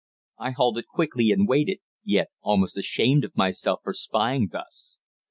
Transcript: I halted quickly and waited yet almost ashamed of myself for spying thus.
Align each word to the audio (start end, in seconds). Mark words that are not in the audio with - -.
I 0.39 0.49
halted 0.49 0.87
quickly 0.87 1.29
and 1.29 1.47
waited 1.47 1.77
yet 2.03 2.29
almost 2.41 2.75
ashamed 2.75 3.23
of 3.23 3.37
myself 3.37 3.81
for 3.83 3.93
spying 3.93 4.49
thus. 4.51 4.97